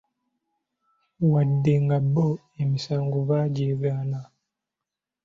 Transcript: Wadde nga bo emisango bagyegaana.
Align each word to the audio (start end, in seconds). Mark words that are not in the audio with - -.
Wadde 1.31 1.73
nga 1.83 1.97
bo 2.13 2.27
emisango 2.61 3.17
bagyegaana. 3.29 4.21